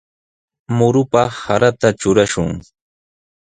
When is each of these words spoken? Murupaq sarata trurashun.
Murupaq 0.77 1.29
sarata 1.41 1.89
trurashun. 1.99 2.51